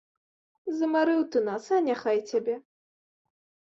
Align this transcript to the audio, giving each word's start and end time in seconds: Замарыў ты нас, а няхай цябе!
Замарыў 0.79 1.21
ты 1.35 1.45
нас, 1.51 1.63
а 1.79 1.85
няхай 1.91 2.19
цябе! 2.29 2.61